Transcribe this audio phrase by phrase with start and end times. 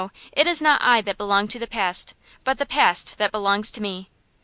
[0.31, 3.83] it is not I that belong to the past, but the past that belongs to
[3.83, 4.09] me.